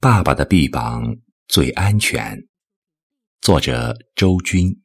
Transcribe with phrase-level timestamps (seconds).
[0.00, 1.16] 爸爸的臂膀
[1.48, 2.46] 最安全。
[3.40, 4.80] 作者：周军。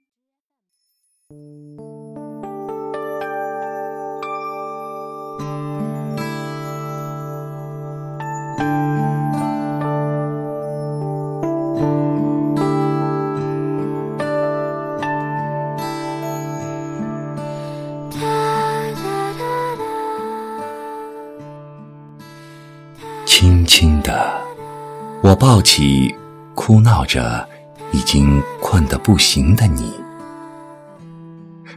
[23.26, 24.42] 轻轻的，
[25.24, 26.14] 我抱起
[26.54, 27.48] 哭闹着、
[27.94, 29.94] 已经困得不行的你，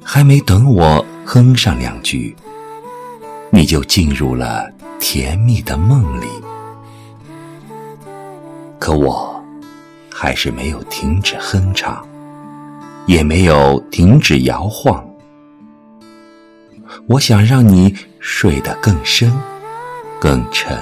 [0.03, 2.35] 还没等我哼上两句，
[3.51, 6.27] 你就进入了甜蜜的梦里。
[8.81, 9.41] 可我
[10.13, 12.05] 还是没有停止哼唱，
[13.07, 15.09] 也没有停止摇晃。
[17.07, 19.33] 我想让你睡得更深、
[20.19, 20.77] 更沉。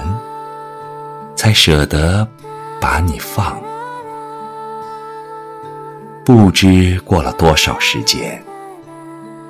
[1.37, 2.27] 才舍得
[2.85, 3.59] 把你放，
[6.23, 8.39] 不知过了多少时间，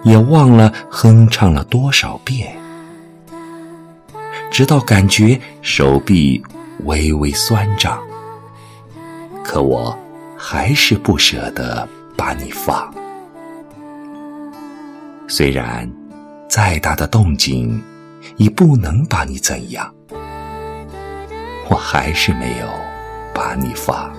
[0.04, 2.56] 也忘了哼唱了多少遍，
[4.50, 6.42] 直到感觉手臂
[6.86, 8.02] 微微酸胀，
[9.44, 9.94] 可我
[10.38, 12.90] 还是不舍得把你放。
[15.28, 15.92] 虽然
[16.48, 17.84] 再大的动静，
[18.38, 19.94] 已不能把你怎样。
[21.70, 22.95] 我还是没有
[23.36, 24.10] 把你放，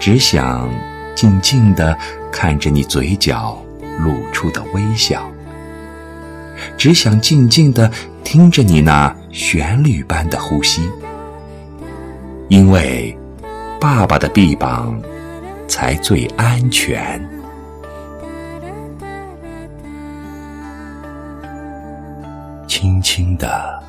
[0.00, 0.68] 只想
[1.14, 1.96] 静静地
[2.32, 3.62] 看着你嘴角
[3.98, 5.30] 露出的微笑，
[6.78, 7.90] 只想静静地
[8.24, 10.90] 听着你那旋律般的呼吸，
[12.48, 13.16] 因为
[13.78, 14.98] 爸爸的臂膀
[15.68, 17.22] 才最安全，
[22.66, 23.84] 轻轻的。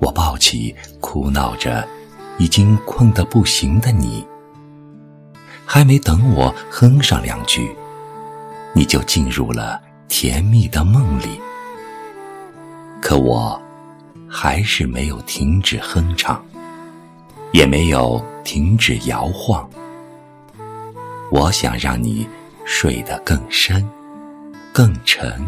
[0.00, 1.84] 我抱起哭闹着、
[2.38, 4.26] 已经困得不行的你，
[5.66, 7.74] 还没等我哼上两句，
[8.72, 11.40] 你就进入了甜蜜的梦里。
[13.00, 13.60] 可我
[14.28, 16.40] 还是没有停止哼唱，
[17.52, 19.68] 也没有停止摇晃。
[21.30, 22.26] 我想让你
[22.64, 23.86] 睡得更深、
[24.72, 25.44] 更沉，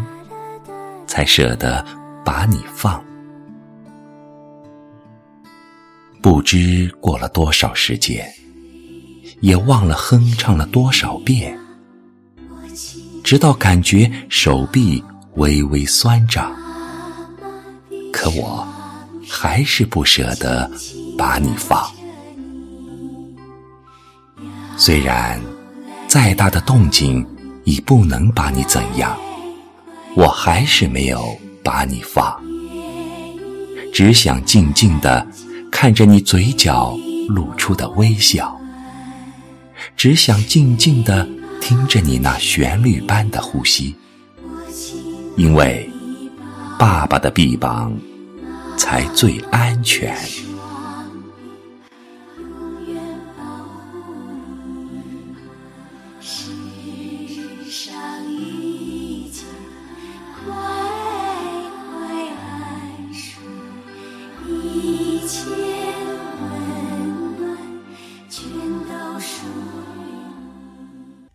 [1.07, 1.85] 才舍得
[2.25, 3.03] 把你放。
[6.23, 8.31] 不知过了多少时间，
[9.41, 11.59] 也忘了哼唱了多少遍，
[13.25, 15.03] 直到感觉手臂
[15.37, 16.55] 微微酸胀，
[18.13, 18.67] 可我
[19.27, 20.71] 还是不舍得
[21.17, 21.91] 把你放。
[24.77, 25.41] 虽然
[26.07, 27.27] 再大的动静
[27.65, 29.19] 已不能把你怎样，
[30.15, 32.39] 我还是没有把你放，
[33.91, 35.27] 只想静静的。
[35.71, 36.95] 看着你嘴角
[37.29, 38.61] 露出的微笑，
[39.97, 41.27] 只想静静地
[41.61, 43.95] 听着你那旋律般的呼吸，
[45.37, 45.89] 因为
[46.79, 47.97] 爸爸的臂膀
[48.77, 50.15] 才最安全。
[56.21, 56.51] 世
[57.71, 57.95] 上
[58.31, 59.47] 一切，
[60.45, 60.55] 快
[61.91, 63.41] 快安睡。